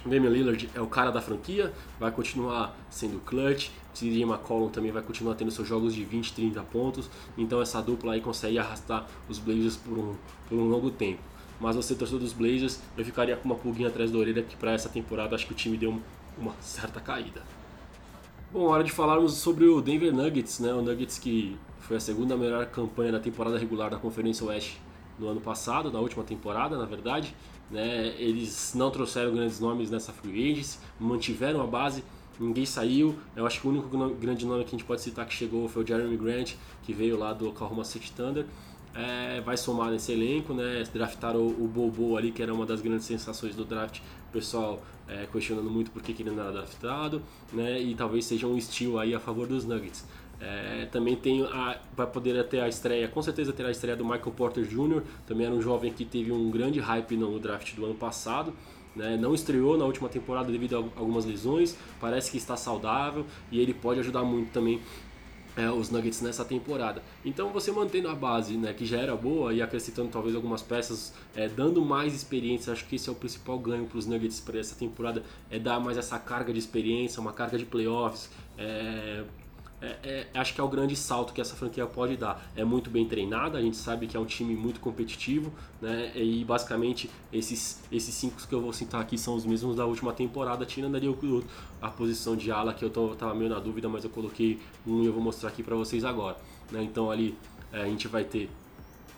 Damian 0.05 0.31
Lillard 0.31 0.71
é 0.75 0.81
o 0.81 0.87
cara 0.87 1.11
da 1.11 1.21
franquia, 1.21 1.73
vai 1.99 2.11
continuar 2.11 2.77
sendo 2.91 3.19
clutch. 3.21 3.71
CJ 3.95 4.23
McCollum 4.23 4.69
também 4.69 4.93
vai 4.93 5.03
continuar 5.03 5.35
tendo 5.35 5.51
seus 5.51 5.67
jogos 5.67 5.95
de 5.95 6.05
20, 6.05 6.33
30 6.35 6.63
pontos. 6.63 7.11
Então 7.37 7.61
essa 7.61 7.81
dupla 7.81 8.13
aí 8.13 8.21
consegue 8.21 8.59
arrastar 8.59 9.07
os 9.29 9.39
Blazers 9.39 9.77
por 9.77 9.99
um, 9.99 10.15
por 10.49 10.57
um 10.57 10.69
longo 10.69 10.91
tempo. 10.91 11.21
Mas 11.61 11.75
você 11.75 11.95
torcedor 11.95 12.21
dos 12.21 12.33
Blazers, 12.33 12.81
eu 12.97 13.05
ficaria 13.05 13.37
com 13.37 13.45
uma 13.45 13.57
pulguinha 13.57 13.89
atrás 13.89 14.11
da 14.11 14.19
orelha 14.19 14.43
que 14.43 14.57
para 14.57 14.73
essa 14.73 14.89
temporada 14.89 15.35
acho 15.35 15.47
que 15.47 15.53
o 15.53 15.57
time 15.57 15.77
deu 15.77 16.01
uma 16.39 16.55
certa 16.61 17.01
caída. 17.01 17.43
Bom, 18.53 18.67
hora 18.67 18.85
de 18.85 18.93
falarmos 18.93 19.35
sobre 19.35 19.67
o 19.67 19.81
Denver 19.81 20.15
Nuggets, 20.15 20.61
né? 20.61 20.73
O 20.73 20.81
Nuggets 20.81 21.19
que 21.19 21.57
foi 21.81 21.97
a 21.97 22.01
segunda 22.01 22.37
melhor 22.37 22.67
campanha 22.67 23.11
da 23.11 23.19
temporada 23.19 23.59
regular 23.59 23.91
da 23.91 23.97
Conferência 23.97 24.47
Oeste 24.47 24.81
no 25.19 25.29
ano 25.29 25.41
passado, 25.41 25.91
na 25.91 25.99
última 25.99 26.25
temporada, 26.25 26.77
na 26.77 26.85
verdade. 26.85 27.35
Né? 27.71 28.15
Eles 28.19 28.73
não 28.75 28.91
trouxeram 28.91 29.33
grandes 29.33 29.61
nomes 29.61 29.91
nessa 29.91 30.13
free 30.13 30.53
agency, 30.53 30.79
mantiveram 30.99 31.61
a 31.61 31.67
base, 31.67 32.03
ninguém 32.41 32.65
saiu. 32.65 33.17
Eu 33.37 33.47
acho 33.47 33.61
que 33.61 33.67
o 33.67 33.71
único 33.71 33.89
grande 34.15 34.47
nome 34.47 34.65
que 34.65 34.69
a 34.69 34.79
gente 34.79 34.85
pode 34.85 35.01
citar 35.01 35.27
que 35.27 35.35
chegou 35.35 35.69
foi 35.69 35.85
o 35.85 35.87
Jeremy 35.87 36.17
Grant, 36.17 36.55
que 36.83 36.93
veio 36.93 37.19
lá 37.19 37.33
do 37.33 37.49
Oklahoma 37.49 37.85
City 37.85 38.13
Thunder. 38.13 38.47
É, 38.95 39.41
vai 39.43 39.57
somar 39.57 39.91
nesse 39.91 40.13
elenco, 40.13 40.53
né? 40.55 40.83
Draftaram 40.93 41.41
o, 41.41 41.65
o 41.65 41.69
Bobo 41.69 42.17
ali, 42.17 42.33
que 42.33 42.43
era 42.43 42.53
uma 42.53 42.67
das 42.67 42.81
grandes 42.81 43.07
sensações 43.07 43.55
do 43.55 43.65
draft. 43.65 44.01
O 44.29 44.33
pessoal 44.33 44.83
é, 45.07 45.27
questionando 45.31 45.71
muito 45.71 45.91
por 45.91 46.03
que, 46.03 46.13
que 46.13 46.23
ele 46.23 46.31
não 46.31 46.43
era 46.43 46.53
draftado, 46.53 47.23
né? 47.53 47.81
E 47.81 47.95
talvez 47.95 48.25
seja 48.25 48.47
um 48.47 48.57
estilo 48.57 48.99
aí 48.99 49.15
a 49.15 49.21
favor 49.21 49.47
dos 49.47 49.65
Nuggets. 49.65 50.05
É, 50.41 50.87
também 50.93 51.17
tem 51.17 51.43
a, 51.43 51.81
vai 51.97 52.07
poder 52.07 52.43
ter 52.45 52.61
a 52.61 52.69
estreia, 52.69 53.09
com 53.09 53.21
certeza 53.21 53.53
terá 53.53 53.69
a 53.69 53.73
estreia 53.73 53.97
do 53.97 54.05
Michael 54.05 54.33
Porter 54.37 54.65
Jr., 54.65 55.03
também 55.27 55.47
era 55.47 55.55
um 55.55 55.61
jovem 55.61 55.93
que 55.93 56.05
teve 56.05 56.31
um 56.31 56.51
grande 56.51 56.79
hype 56.79 57.17
no 57.17 57.39
draft 57.41 57.75
do 57.75 57.85
ano 57.85 57.95
passado. 57.95 58.53
Né? 58.95 59.17
Não 59.17 59.35
estreou 59.35 59.77
na 59.77 59.85
última 59.85 60.09
temporada 60.09 60.51
devido 60.51 60.77
a 60.77 60.79
algumas 60.79 61.25
lesões, 61.25 61.77
parece 62.01 62.31
que 62.31 62.37
está 62.37 62.57
saudável 62.57 63.25
e 63.51 63.61
ele 63.61 63.75
pode 63.75 64.01
ajudar 64.01 64.25
muito 64.25 64.51
também 64.51 64.81
é, 65.57 65.71
os 65.71 65.91
Nuggets 65.91 66.21
nessa 66.21 66.45
temporada. 66.45 67.03
Então 67.25 67.51
você 67.51 67.73
mantendo 67.73 68.09
a 68.09 68.15
base, 68.15 68.57
né, 68.57 68.73
que 68.73 68.87
já 68.87 68.99
era 68.99 69.17
boa 69.17 69.53
e 69.53 69.61
acrescentando 69.61 70.09
talvez 70.09 70.35
algumas 70.35 70.63
peças, 70.63 71.13
é, 71.35 71.49
dando 71.49 71.85
mais 71.85 72.15
experiência, 72.15 72.73
acho 72.73 72.87
que 72.87 72.97
esse 72.97 73.09
é 73.09 73.13
o 73.13 73.15
principal 73.15 73.59
ganho 73.59 73.87
para 73.87 73.99
os 73.99 74.07
Nuggets 74.07 74.41
para 74.41 74.59
essa 74.59 74.77
temporada, 74.77 75.23
é 75.51 75.59
dar 75.59 75.81
mais 75.81 75.99
essa 75.99 76.19
carga 76.19 76.53
de 76.53 76.59
experiência, 76.59 77.21
uma 77.21 77.33
carga 77.33 77.59
de 77.59 77.65
playoffs, 77.65 78.31
é, 78.57 79.25
é, 79.81 80.27
é, 80.35 80.41
acho 80.41 80.55
que 80.55 80.61
é 80.61 80.65
o 80.65 80.69
grande 80.69 80.97
salto 80.97 81.33
que 81.33 81.41
essa 81.41 81.55
franquia 81.55 81.87
pode 81.87 82.17
dar. 82.17 82.51
É 82.57 82.65
muito 82.65 82.91
bem 82.91 83.07
treinada, 83.07 83.59
a 83.59 83.63
gente 83.63 83.77
sabe 83.77 84.07
que 84.07 84.17
é 84.17 84.21
um 84.21 84.25
time 84.25 84.55
muito 84.55 84.81
competitivo, 84.81 85.53
né? 85.81 86.13
E 86.17 86.45
basicamente 86.45 87.09
esses, 87.33 87.83
esses 87.91 88.15
cinco 88.15 88.37
que 88.47 88.55
eu 88.55 88.61
vou 88.61 88.73
citar 88.73 89.01
aqui 89.01 89.17
são 89.17 89.35
os 89.35 89.45
mesmos 89.45 89.77
da 89.77 89.87
última 89.87 90.13
temporada, 90.13 90.67
tirando 90.67 90.97
ali 90.97 91.09
o, 91.09 91.45
a 91.81 91.89
posição 91.89 92.37
de 92.37 92.51
ala 92.51 92.75
que 92.75 92.85
eu 92.85 92.91
tô, 92.91 93.15
tava 93.15 93.35
meio 93.35 93.51
na 93.51 93.61
dúvida, 93.61 93.89
mas 93.89 94.03
eu 94.03 94.11
coloquei 94.11 94.61
um 94.87 95.03
e 95.03 95.07
eu 95.07 95.13
vou 95.13 95.23
mostrar 95.23 95.49
aqui 95.51 95.63
para 95.63 95.77
vocês 95.77 96.05
agora. 96.05 96.37
Né? 96.73 96.83
Então 96.83 97.11
ali 97.11 97.37
é, 97.73 97.83
a 97.83 97.87
gente 97.87 98.09
vai 98.09 98.25
ter 98.25 98.51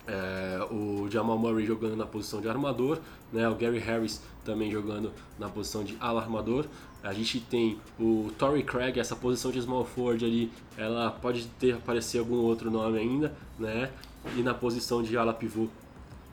é, 0.07 0.59
o 0.71 1.07
Jamal 1.09 1.37
Murray 1.37 1.65
jogando 1.65 1.95
na 1.95 2.05
posição 2.05 2.41
de 2.41 2.49
armador, 2.49 2.99
né, 3.31 3.47
o 3.47 3.55
Gary 3.55 3.79
Harris 3.79 4.21
também 4.43 4.71
jogando 4.71 5.11
na 5.37 5.47
posição 5.49 5.83
de 5.83 5.95
alarmador. 5.99 6.65
A 7.03 7.13
gente 7.13 7.39
tem 7.39 7.79
o 7.99 8.31
Torrey 8.37 8.63
Craig, 8.63 8.99
essa 8.99 9.15
posição 9.15 9.51
de 9.51 9.61
small 9.61 9.85
forward 9.85 10.23
ali, 10.23 10.51
ela 10.77 11.09
pode 11.09 11.47
ter 11.59 11.73
aparecer 11.73 12.19
algum 12.19 12.35
outro 12.35 12.69
nome 12.69 12.99
ainda, 12.99 13.33
né? 13.57 13.89
E 14.37 14.43
na 14.43 14.53
posição 14.53 15.01
de 15.01 15.17
ala 15.17 15.33
pivô 15.33 15.67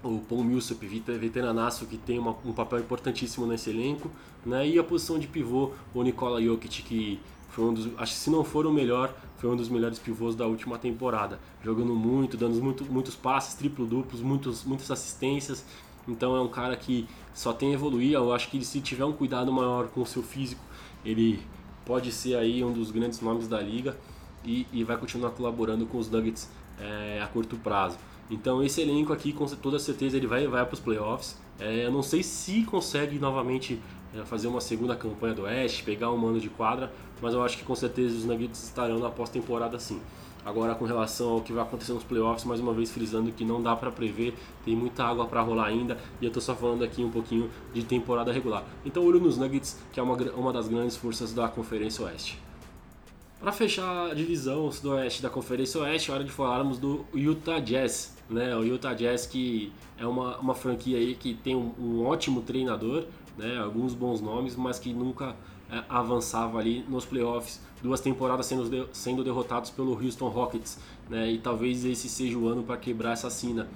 o 0.03 0.21
Paul 0.29 0.45
Millsap, 0.45 0.79
veteranaço 0.87 1.87
que 1.87 1.97
tem 1.97 2.19
uma, 2.19 2.37
um 2.45 2.53
papel 2.53 2.81
importantíssimo 2.81 3.47
nesse 3.47 3.71
elenco, 3.71 4.11
né? 4.45 4.69
E 4.69 4.79
a 4.79 4.85
posição 4.85 5.19
de 5.19 5.27
pivô, 5.27 5.73
o 5.95 6.03
Nikola 6.03 6.41
Jokic, 6.43 6.83
que 6.83 7.21
foi 7.49 7.65
um 7.65 7.75
dos, 7.75 7.89
acho 7.99 8.13
que 8.13 8.19
se 8.19 8.31
não 8.31 8.45
for 8.45 8.67
o 8.67 8.73
melhor, 8.73 9.15
foi 9.39 9.51
um 9.51 9.57
dos 9.57 9.69
melhores 9.69 9.99
pivôs 9.99 10.35
da 10.35 10.47
última 10.47 10.79
temporada, 10.79 11.39
jogando 11.63 11.95
muito, 11.95 12.37
dando 12.37 12.63
muito, 12.63 12.85
muitos 12.85 13.15
passes, 13.15 13.55
triplo 13.55 13.87
duplos, 13.87 14.21
muitos, 14.21 14.65
muitas 14.65 14.91
assistências. 14.91 15.65
Então 16.07 16.35
é 16.35 16.41
um 16.41 16.49
cara 16.49 16.77
que 16.77 17.07
só 17.35 17.53
tem 17.53 17.71
a 17.71 17.75
evoluir. 17.75 18.13
Eu 18.13 18.33
acho 18.33 18.49
que 18.49 18.65
se 18.65 18.81
tiver 18.81 19.05
um 19.05 19.13
cuidado 19.13 19.53
maior 19.53 19.89
com 19.89 20.03
o 20.03 20.07
seu 20.07 20.23
físico, 20.23 20.63
ele 21.05 21.41
pode 21.85 22.13
ser 22.13 22.37
aí 22.37 22.63
um 22.63 22.73
dos 22.73 22.91
grandes 22.91 23.21
nomes 23.21 23.49
da 23.49 23.61
liga 23.61 23.97
e, 24.45 24.67
e 24.73 24.85
vai 24.85 24.97
continuar 24.97 25.31
colaborando 25.31 25.87
com 25.87 25.99
os 25.99 26.11
Nuggets 26.11 26.51
é, 26.79 27.21
a 27.23 27.27
curto 27.27 27.57
prazo. 27.57 27.99
Então 28.31 28.63
esse 28.63 28.81
elenco 28.81 29.13
aqui, 29.13 29.33
com 29.33 29.47
toda 29.47 29.79
certeza, 29.79 30.17
ele 30.17 30.27
vai, 30.27 30.47
vai 30.47 30.65
para 30.65 30.75
os 30.75 30.81
playoffs. 30.81 31.39
É, 31.59 31.87
eu 31.87 31.91
não 31.91 32.03
sei 32.03 32.23
se 32.23 32.63
consegue 32.65 33.19
novamente 33.19 33.81
é, 34.15 34.25
fazer 34.25 34.49
uma 34.49 34.61
segunda 34.61 34.95
campanha 34.95 35.35
do 35.35 35.43
Oeste, 35.43 35.83
pegar 35.83 36.11
um 36.11 36.17
mano 36.17 36.41
de 36.41 36.49
quadra, 36.49 36.93
mas 37.21 37.35
eu 37.35 37.43
acho 37.43 37.59
que 37.59 37.65
com 37.65 37.75
certeza 37.75 38.17
os 38.17 38.25
Nuggets 38.25 38.65
estarão 38.65 38.99
na 38.99 39.11
pós-temporada 39.11 39.79
sim. 39.79 40.01
Agora 40.45 40.75
com 40.75 40.85
relação 40.85 41.31
ao 41.31 41.41
que 41.41 41.53
vai 41.53 41.63
acontecer 41.63 41.93
nos 41.93 42.05
playoffs, 42.05 42.45
mais 42.45 42.61
uma 42.61 42.73
vez 42.73 42.91
frisando 42.91 43.31
que 43.33 43.45
não 43.45 43.63
dá 43.63 43.77
para 43.77 43.91
prever, 43.91 44.35
tem 44.65 44.75
muita 44.75 45.05
água 45.05 45.27
para 45.27 45.43
rolar 45.43 45.67
ainda 45.67 45.99
e 46.21 46.25
eu 46.25 46.31
tô 46.31 46.41
só 46.41 46.55
falando 46.55 46.83
aqui 46.85 47.05
um 47.05 47.11
pouquinho 47.11 47.51
de 47.75 47.83
temporada 47.83 48.33
regular. 48.33 48.65
Então 48.85 49.05
olho 49.05 49.21
nos 49.21 49.37
Nuggets, 49.37 49.79
que 49.93 50.01
é 50.01 50.03
uma, 50.03 50.15
uma 50.33 50.53
das 50.53 50.69
grandes 50.69 50.97
forças 50.97 51.33
da 51.35 51.49
Conferência 51.49 52.05
Oeste. 52.05 52.39
Para 53.41 53.53
fechar 53.53 54.11
a 54.11 54.15
divisão 54.15 54.69
do 54.83 54.91
Oeste 54.91 55.23
da 55.23 55.31
Conferência 55.31 55.81
Oeste, 55.81 56.11
é 56.11 56.15
hora 56.15 56.25
de 56.25 56.33
falarmos 56.33 56.79
do 56.79 57.05
Utah 57.15 57.61
Jazz. 57.61 58.17
Né? 58.29 58.57
O 58.57 58.65
Utah 58.65 58.95
Jazz 58.95 59.27
que 59.27 59.73
é 59.97 60.07
uma, 60.07 60.39
uma 60.39 60.55
franquia 60.55 60.99
aí 60.99 61.15
que 61.15 61.35
tem 61.35 61.55
um, 61.55 61.73
um 61.79 62.05
ótimo 62.05 62.43
treinador, 62.43 63.05
né? 63.37 63.59
alguns 63.59 63.95
bons 63.95 64.21
nomes, 64.21 64.57
mas 64.57 64.79
que 64.79 64.93
nunca 64.93 65.37
é, 65.71 65.83
avançava 65.89 66.59
ali 66.59 66.85
nos 66.89 67.05
playoffs, 67.05 67.61
duas 67.83 68.01
temporadas 68.01 68.47
sendo, 68.47 68.89
sendo 68.93 69.23
derrotados 69.23 69.71
pelo 69.71 69.93
Houston 69.93 70.29
Rockets, 70.29 70.79
né? 71.09 71.31
E 71.31 71.39
talvez 71.39 71.85
esse 71.85 72.09
seja 72.09 72.39
o 72.39 72.49
ano 72.49 72.63
para 72.63 72.77
quebrar 72.77 73.13
essa 73.13 73.31
sina. 73.31 73.69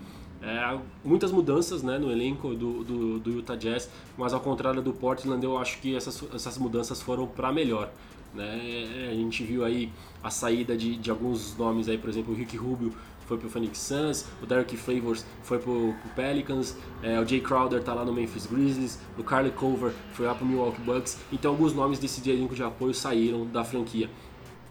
É, 0.42 0.76
muitas 1.04 1.30
mudanças 1.30 1.84
né, 1.84 1.98
no 1.98 2.10
elenco 2.10 2.52
do, 2.54 2.82
do, 2.82 3.20
do, 3.20 3.30
Utah 3.30 3.54
Jazz, 3.54 3.88
mas 4.18 4.32
ao 4.34 4.40
contrário 4.40 4.82
do 4.82 4.92
Portland, 4.92 5.44
eu 5.44 5.56
acho 5.56 5.78
que 5.80 5.94
essas, 5.94 6.20
essas 6.34 6.58
mudanças 6.58 7.00
foram 7.00 7.28
para 7.28 7.52
melhor. 7.52 7.92
Né? 8.34 9.08
A 9.10 9.14
gente 9.14 9.44
viu 9.44 9.64
aí 9.64 9.92
a 10.20 10.30
saída 10.30 10.76
de, 10.76 10.96
de 10.96 11.10
alguns 11.10 11.56
nomes 11.56 11.88
aí, 11.88 11.96
por 11.96 12.10
exemplo, 12.10 12.32
o 12.32 12.36
Rick 12.36 12.56
Rubio 12.56 12.92
foi 13.26 13.38
pro 13.38 13.48
Phoenix 13.48 13.78
Suns, 13.78 14.26
o 14.42 14.46
Derek 14.46 14.76
Favors 14.76 15.24
foi 15.42 15.58
pro, 15.58 15.94
pro 16.00 16.10
Pelicans, 16.14 16.76
é, 17.02 17.20
o 17.20 17.26
Jay 17.26 17.40
Crowder 17.40 17.82
tá 17.82 17.94
lá 17.94 18.04
no 18.04 18.12
Memphis 18.12 18.46
Grizzlies, 18.46 18.98
o 19.18 19.22
Carly 19.22 19.50
Cover 19.50 19.92
foi 20.12 20.26
lá 20.26 20.34
pro 20.34 20.44
Milwaukee 20.46 20.80
Bucks, 20.82 21.18
então 21.32 21.50
alguns 21.50 21.74
nomes 21.74 21.98
desse 21.98 22.28
elenco 22.28 22.54
de 22.54 22.62
apoio 22.62 22.94
saíram 22.94 23.46
da 23.46 23.64
franquia. 23.64 24.08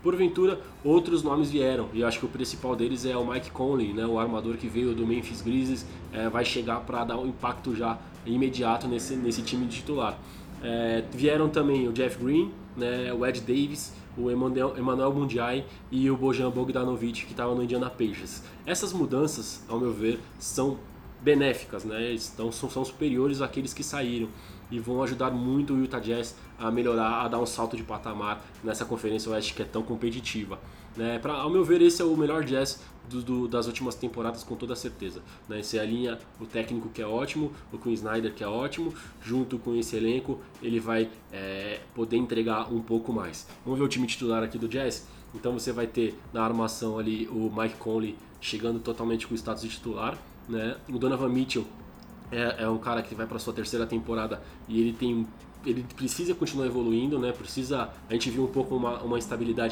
Porventura, 0.03 0.60
outros 0.84 1.22
nomes 1.22 1.51
vieram, 1.51 1.88
e 1.93 2.01
eu 2.01 2.08
acho 2.08 2.20
que 2.20 2.25
o 2.25 2.29
principal 2.29 2.75
deles 2.75 3.05
é 3.05 3.15
o 3.15 3.25
Mike 3.25 3.51
Conley, 3.51 3.93
né, 3.93 4.05
o 4.05 4.17
armador 4.17 4.58
que 4.58 4.67
veio 4.67 4.96
do 4.96 5.05
Memphis 5.05 5.41
Grizzlies, 5.41 5.86
é, 6.12 6.27
vai 6.27 6.43
chegar 6.43 6.79
para 6.81 7.03
dar 7.03 7.17
um 7.17 7.27
impacto 7.27 7.75
já 7.75 8.00
imediato 8.25 8.88
nesse, 8.88 9.15
nesse 9.15 9.43
time 9.43 9.67
titular. 9.67 10.17
É, 10.63 11.03
vieram 11.13 11.50
também 11.50 11.88
o 11.88 11.91
Jeff 11.91 12.17
Green, 12.24 12.51
né, 12.75 13.13
o 13.13 13.25
Ed 13.25 13.41
Davis, 13.41 13.93
o 14.18 14.30
Emmanuel, 14.30 15.13
Mundiai 15.13 15.65
e 15.89 16.10
o 16.10 16.18
Bojan 16.18 16.50
Bogdanovic, 16.50 17.25
que 17.25 17.32
estava 17.32 17.56
no 17.56 17.63
Indiana 17.63 17.89
Pacers. 17.89 18.44
Essas 18.65 18.94
mudanças, 18.94 19.63
ao 19.68 19.80
meu 19.80 19.94
ver, 19.94 20.20
são 20.39 20.77
benéficas, 21.22 21.84
né? 21.84 22.13
Então, 22.13 22.51
são, 22.51 22.70
são 22.70 22.84
superiores 22.84 23.41
àqueles 23.41 23.74
que 23.74 23.84
saíram 23.84 24.27
e 24.71 24.79
vão 24.79 25.03
ajudar 25.03 25.29
muito 25.29 25.73
o 25.73 25.79
Utah 25.79 25.99
Jazz 25.99 26.35
a 26.57 26.71
melhorar, 26.71 27.25
a 27.25 27.27
dar 27.27 27.39
um 27.39 27.45
salto 27.45 27.75
de 27.75 27.83
patamar 27.83 28.43
nessa 28.63 28.85
conferência 28.85 29.31
oeste 29.31 29.53
que 29.53 29.61
é 29.61 29.65
tão 29.65 29.83
competitiva. 29.83 30.59
Né? 30.95 31.19
Pra, 31.19 31.33
ao 31.33 31.49
meu 31.49 31.63
ver, 31.63 31.81
esse 31.81 32.01
é 32.01 32.05
o 32.05 32.15
melhor 32.15 32.43
Jazz 32.43 32.81
do, 33.09 33.21
do, 33.21 33.47
das 33.47 33.67
últimas 33.67 33.95
temporadas 33.95 34.43
com 34.43 34.55
toda 34.55 34.75
certeza. 34.75 35.21
Né? 35.47 35.61
Você 35.61 35.79
alinha 35.79 36.17
o 36.39 36.45
técnico 36.45 36.89
que 36.89 37.01
é 37.01 37.07
ótimo, 37.07 37.51
o 37.71 37.77
Queen 37.77 37.93
Snyder 37.93 38.33
que 38.33 38.43
é 38.43 38.47
ótimo, 38.47 38.93
junto 39.21 39.57
com 39.57 39.75
esse 39.75 39.95
elenco 39.95 40.39
ele 40.61 40.79
vai 40.79 41.09
é, 41.31 41.81
poder 41.93 42.17
entregar 42.17 42.71
um 42.73 42.81
pouco 42.81 43.11
mais. 43.13 43.47
Vamos 43.65 43.79
ver 43.79 43.85
o 43.85 43.89
time 43.89 44.07
titular 44.07 44.43
aqui 44.43 44.57
do 44.57 44.67
Jazz? 44.67 45.07
Então 45.33 45.53
você 45.53 45.71
vai 45.71 45.87
ter 45.87 46.17
na 46.33 46.43
armação 46.43 46.99
ali 46.99 47.27
o 47.27 47.51
Mike 47.55 47.75
Conley 47.77 48.17
chegando 48.39 48.79
totalmente 48.79 49.27
com 49.27 49.33
o 49.33 49.37
status 49.37 49.63
de 49.63 49.69
titular, 49.69 50.17
né? 50.49 50.75
O 50.89 50.97
Donovan 50.97 51.29
Mitchell 51.29 51.65
é, 52.31 52.63
é 52.63 52.69
um 52.69 52.77
cara 52.77 53.01
que 53.01 53.13
vai 53.13 53.25
para 53.25 53.39
sua 53.39 53.53
terceira 53.53 53.85
temporada 53.85 54.41
e 54.67 54.79
ele 54.79 54.93
tem 54.93 55.27
ele 55.65 55.85
precisa 55.95 56.33
continuar 56.33 56.65
evoluindo, 56.65 57.19
né? 57.19 57.31
Precisa. 57.31 57.89
A 58.09 58.13
gente 58.13 58.29
viu 58.29 58.43
um 58.43 58.47
pouco 58.47 58.75
uma, 58.75 59.00
uma 59.01 59.19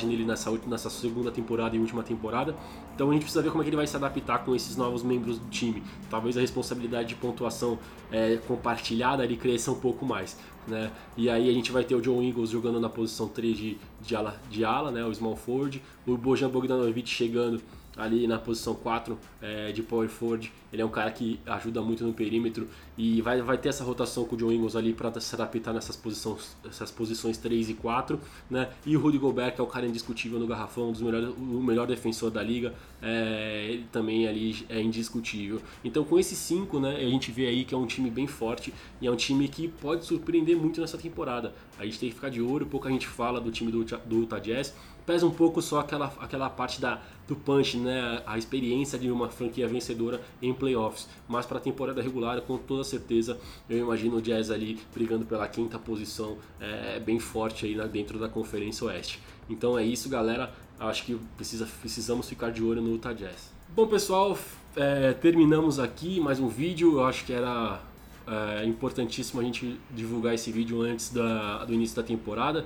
nele 0.03 0.23
nessa, 0.23 0.51
nessa 0.67 0.89
segunda 0.89 1.31
temporada 1.31 1.75
e 1.75 1.79
última 1.79 2.03
temporada. 2.03 2.55
Então 2.93 3.09
a 3.09 3.13
gente 3.13 3.23
precisa 3.23 3.41
ver 3.41 3.49
como 3.49 3.61
é 3.61 3.63
que 3.63 3.69
ele 3.69 3.77
vai 3.77 3.87
se 3.87 3.95
adaptar 3.95 4.39
com 4.39 4.55
esses 4.55 4.75
novos 4.75 5.01
membros 5.03 5.39
do 5.39 5.49
time. 5.49 5.81
Talvez 6.09 6.37
a 6.37 6.41
responsabilidade 6.41 7.09
de 7.09 7.15
pontuação 7.15 7.79
é, 8.11 8.37
compartilhada 8.47 9.23
ele 9.23 9.35
cresça 9.35 9.71
um 9.71 9.79
pouco 9.79 10.05
mais. 10.05 10.37
Né? 10.67 10.91
E 11.17 11.29
aí 11.29 11.49
a 11.49 11.53
gente 11.53 11.71
vai 11.71 11.83
ter 11.83 11.95
o 11.95 12.01
John 12.01 12.21
Eagles 12.21 12.51
jogando 12.51 12.79
na 12.79 12.89
posição 12.89 13.27
3 13.27 13.57
de, 13.57 13.77
de, 14.01 14.15
ala, 14.15 14.39
de 14.51 14.63
ala, 14.63 14.91
né? 14.91 15.03
o 15.03 15.13
small 15.13 15.35
forward, 15.35 15.81
o 16.05 16.15
Bojan 16.15 16.49
Bogdanovic 16.49 17.09
chegando 17.09 17.59
ali 17.99 18.25
na 18.25 18.39
posição 18.39 18.73
4 18.73 19.17
é, 19.41 19.71
de 19.71 19.83
power 19.83 20.09
forward. 20.09 20.51
Ele 20.71 20.81
é 20.81 20.85
um 20.85 20.89
cara 20.89 21.11
que 21.11 21.39
ajuda 21.45 21.81
muito 21.81 22.03
no 22.03 22.13
perímetro 22.13 22.67
e 22.97 23.21
vai, 23.21 23.41
vai 23.41 23.57
ter 23.57 23.69
essa 23.69 23.83
rotação 23.83 24.23
com 24.25 24.35
o 24.35 24.37
John 24.37 24.51
Ingles 24.51 24.75
ali 24.75 24.93
para 24.93 25.19
se 25.19 25.35
adaptar 25.35 25.73
nessas 25.73 25.95
posições, 25.95 26.55
essas 26.67 26.91
posições 26.91 27.37
3 27.37 27.71
e 27.71 27.73
4. 27.73 28.19
Né? 28.49 28.69
E 28.85 28.95
o 28.95 28.99
Rudy 28.99 29.17
Gobert, 29.17 29.55
que 29.55 29.61
é 29.61 29.63
o 29.63 29.67
cara 29.67 29.85
indiscutível 29.85 30.39
no 30.39 30.47
garrafão, 30.47 30.89
um 30.89 30.91
dos 30.91 31.01
melhores, 31.01 31.29
o 31.29 31.61
melhor 31.61 31.87
defensor 31.87 32.31
da 32.31 32.41
liga, 32.41 32.73
é, 33.01 33.67
ele 33.69 33.85
também 33.91 34.27
ali 34.27 34.65
é 34.69 34.81
indiscutível. 34.81 35.61
Então 35.83 36.03
com 36.03 36.17
esses 36.19 36.37
cinco, 36.37 36.79
né, 36.79 36.95
a 36.95 37.09
gente 37.09 37.31
vê 37.31 37.47
aí 37.47 37.65
que 37.65 37.73
é 37.73 37.77
um 37.77 37.87
time 37.87 38.09
bem 38.09 38.27
forte 38.27 38.73
e 39.01 39.07
é 39.07 39.11
um 39.11 39.15
time 39.15 39.47
que 39.47 39.67
pode 39.67 40.05
surpreender 40.05 40.55
muito 40.55 40.79
nessa 40.79 40.97
temporada. 40.97 41.53
A 41.77 41.85
gente 41.85 41.99
tem 41.99 42.09
que 42.09 42.15
ficar 42.15 42.29
de 42.29 42.41
olho, 42.41 42.65
pouca 42.65 42.89
gente 42.89 43.07
fala 43.07 43.41
do 43.41 43.51
time 43.51 43.71
do, 43.71 43.83
do 43.83 44.19
Utah 44.19 44.39
Jazz, 44.39 44.73
pesa 45.09 45.25
um 45.25 45.31
pouco 45.31 45.59
só 45.59 45.79
aquela, 45.79 46.13
aquela 46.19 46.47
parte 46.51 46.79
da, 46.79 47.01
do 47.27 47.35
punch, 47.35 47.77
né? 47.77 48.21
A 48.27 48.37
experiência 48.37 48.99
de 48.99 49.09
uma 49.09 49.27
franquia 49.27 49.67
vencedora 49.67 50.21
em 50.39 50.53
playoffs. 50.53 51.09
Mas 51.27 51.47
para 51.47 51.57
a 51.57 51.59
temporada 51.59 51.99
regular, 51.99 52.39
com 52.41 52.59
toda 52.59 52.83
certeza, 52.83 53.39
eu 53.67 53.79
imagino 53.79 54.17
o 54.17 54.21
Jazz 54.21 54.51
ali 54.51 54.79
brigando 54.93 55.25
pela 55.25 55.47
quinta 55.47 55.79
posição, 55.79 56.37
é, 56.61 56.99
bem 56.99 57.17
forte 57.17 57.65
aí 57.65 57.87
dentro 57.87 58.19
da 58.19 58.29
Conferência 58.29 58.85
Oeste. 58.85 59.19
Então 59.49 59.79
é 59.79 59.83
isso, 59.83 60.07
galera. 60.09 60.53
Acho 60.79 61.03
que 61.03 61.19
precisa, 61.35 61.67
precisamos 61.81 62.29
ficar 62.29 62.51
de 62.51 62.63
olho 62.63 62.79
no 62.79 62.91
Utah 62.91 63.11
Jazz. 63.11 63.51
Bom, 63.75 63.87
pessoal, 63.87 64.37
é, 64.75 65.13
terminamos 65.13 65.79
aqui 65.79 66.19
mais 66.19 66.39
um 66.39 66.47
vídeo. 66.47 66.99
Eu 66.99 67.05
acho 67.05 67.25
que 67.25 67.33
era 67.33 67.81
é, 68.27 68.63
importantíssimo 68.63 69.41
a 69.41 69.43
gente 69.43 69.75
divulgar 69.89 70.35
esse 70.35 70.51
vídeo 70.51 70.83
antes 70.83 71.09
da, 71.09 71.65
do 71.65 71.73
início 71.73 71.95
da 71.95 72.03
temporada. 72.03 72.63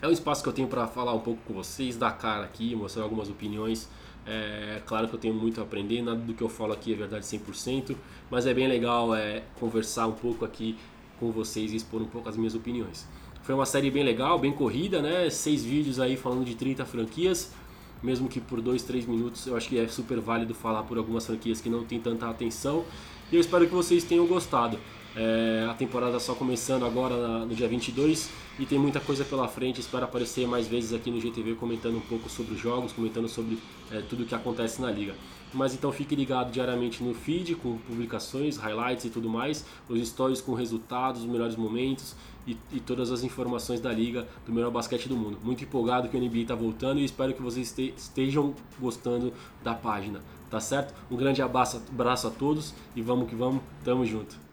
É 0.00 0.06
um 0.06 0.12
espaço 0.12 0.44
que 0.44 0.48
eu 0.48 0.52
tenho 0.52 0.68
para 0.68 0.86
falar 0.86 1.12
um 1.12 1.18
pouco 1.18 1.40
com 1.44 1.54
vocês, 1.54 1.96
dar 1.96 2.12
cara 2.12 2.44
aqui, 2.44 2.74
mostrar 2.76 3.02
algumas 3.02 3.28
opiniões. 3.28 3.88
É 4.24 4.80
claro 4.86 5.08
que 5.08 5.14
eu 5.14 5.18
tenho 5.18 5.34
muito 5.34 5.60
a 5.60 5.64
aprender, 5.64 6.02
nada 6.02 6.20
do 6.20 6.34
que 6.34 6.42
eu 6.42 6.48
falo 6.48 6.72
aqui 6.72 6.92
é 6.92 6.96
verdade 6.96 7.24
100%, 7.24 7.96
mas 8.30 8.46
é 8.46 8.54
bem 8.54 8.68
legal 8.68 9.14
é, 9.14 9.42
conversar 9.58 10.06
um 10.06 10.12
pouco 10.12 10.44
aqui 10.44 10.78
com 11.18 11.32
vocês 11.32 11.72
e 11.72 11.76
expor 11.76 12.00
um 12.00 12.06
pouco 12.06 12.28
as 12.28 12.36
minhas 12.36 12.54
opiniões. 12.54 13.08
Foi 13.42 13.54
uma 13.54 13.66
série 13.66 13.90
bem 13.90 14.04
legal, 14.04 14.38
bem 14.38 14.52
corrida, 14.52 15.02
né? 15.02 15.28
Seis 15.30 15.64
vídeos 15.64 15.98
aí 15.98 16.16
falando 16.16 16.44
de 16.44 16.54
30 16.54 16.84
franquias, 16.84 17.52
mesmo 18.00 18.28
que 18.28 18.40
por 18.40 18.60
2, 18.60 18.82
3 18.82 19.06
minutos 19.06 19.46
eu 19.46 19.56
acho 19.56 19.68
que 19.68 19.78
é 19.78 19.88
super 19.88 20.20
válido 20.20 20.54
falar 20.54 20.84
por 20.84 20.98
algumas 20.98 21.26
franquias 21.26 21.60
que 21.60 21.68
não 21.68 21.84
tem 21.84 21.98
tanta 21.98 22.28
atenção. 22.28 22.84
E 23.32 23.34
eu 23.34 23.40
espero 23.40 23.66
que 23.66 23.74
vocês 23.74 24.04
tenham 24.04 24.26
gostado. 24.26 24.78
É, 25.20 25.66
a 25.68 25.74
temporada 25.74 26.20
só 26.20 26.32
começando 26.32 26.84
agora 26.84 27.44
no 27.44 27.52
dia 27.52 27.66
22 27.66 28.30
e 28.56 28.64
tem 28.64 28.78
muita 28.78 29.00
coisa 29.00 29.24
pela 29.24 29.48
frente. 29.48 29.80
Espero 29.80 30.04
aparecer 30.04 30.46
mais 30.46 30.68
vezes 30.68 30.92
aqui 30.92 31.10
no 31.10 31.20
GTV 31.20 31.56
comentando 31.56 31.96
um 31.96 32.00
pouco 32.00 32.30
sobre 32.30 32.54
os 32.54 32.60
jogos, 32.60 32.92
comentando 32.92 33.28
sobre 33.28 33.58
é, 33.90 34.00
tudo 34.00 34.22
o 34.22 34.26
que 34.26 34.32
acontece 34.32 34.80
na 34.80 34.92
liga. 34.92 35.16
Mas 35.52 35.74
então 35.74 35.90
fique 35.90 36.14
ligado 36.14 36.52
diariamente 36.52 37.02
no 37.02 37.14
feed 37.14 37.56
com 37.56 37.78
publicações, 37.78 38.58
highlights 38.58 39.06
e 39.06 39.10
tudo 39.10 39.28
mais, 39.28 39.66
os 39.88 40.08
stories 40.08 40.40
com 40.40 40.54
resultados, 40.54 41.22
os 41.22 41.26
melhores 41.26 41.56
momentos 41.56 42.14
e, 42.46 42.56
e 42.72 42.78
todas 42.78 43.10
as 43.10 43.24
informações 43.24 43.80
da 43.80 43.92
liga 43.92 44.24
do 44.46 44.52
melhor 44.52 44.70
basquete 44.70 45.08
do 45.08 45.16
mundo. 45.16 45.36
Muito 45.42 45.64
empolgado 45.64 46.08
que 46.08 46.16
o 46.16 46.20
NBA 46.20 46.42
está 46.42 46.54
voltando 46.54 47.00
e 47.00 47.04
espero 47.04 47.34
que 47.34 47.42
vocês 47.42 47.76
estejam 47.76 48.54
gostando 48.78 49.32
da 49.64 49.74
página, 49.74 50.22
tá 50.48 50.60
certo? 50.60 50.94
Um 51.10 51.16
grande 51.16 51.42
abraço, 51.42 51.82
abraço 51.90 52.28
a 52.28 52.30
todos 52.30 52.72
e 52.94 53.02
vamos 53.02 53.28
que 53.28 53.34
vamos, 53.34 53.62
tamo 53.82 54.06
junto. 54.06 54.47